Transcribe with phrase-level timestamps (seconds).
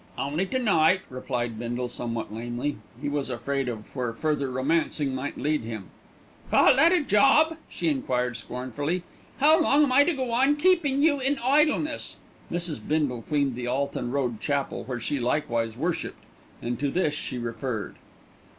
[0.17, 2.77] "Only to night," replied Bindle somewhat lamely.
[2.99, 5.91] He was afraid of where further romancing might lead him.
[6.49, 9.03] "Call that a job?" she enquired scornfully.
[9.37, 12.17] "How long am I to go on keepin' you in idleness?"
[12.51, 12.79] Mrs.
[12.87, 16.23] Bindle cleaned the Alton Road Chapel, where she likewise worshipped,
[16.63, 17.97] and to this she referred.